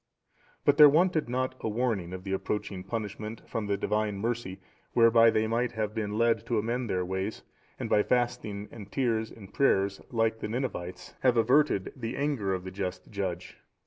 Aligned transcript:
But 0.65 0.77
there 0.77 0.89
wanted 0.89 1.29
not 1.29 1.53
a 1.59 1.69
warning 1.69 2.11
of 2.11 2.23
the 2.23 2.33
approaching 2.33 2.83
punishment 2.83 3.47
from 3.47 3.67
the 3.67 3.77
Divine 3.77 4.17
mercy 4.17 4.59
whereby 4.93 5.29
they 5.29 5.45
might 5.45 5.73
have 5.73 5.93
been 5.93 6.17
led 6.17 6.43
to 6.47 6.57
amend 6.57 6.89
their 6.89 7.05
ways, 7.05 7.43
and 7.79 7.87
by 7.87 8.01
fasting 8.01 8.67
and 8.71 8.91
tears 8.91 9.29
and 9.29 9.53
prayers, 9.53 10.01
like 10.09 10.39
the 10.39 10.47
Ninevites, 10.49 11.13
have 11.19 11.37
averted 11.37 11.93
the 11.95 12.15
anger 12.17 12.51
of 12.51 12.63
the 12.63 12.71
just 12.71 13.11
Judge. 13.11 13.57